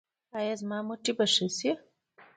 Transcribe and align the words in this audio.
ایا 0.37 0.53
زما 0.61 0.77
مټې 0.87 1.11
به 1.17 1.25
ښې 1.33 1.47
شي؟ 1.57 1.71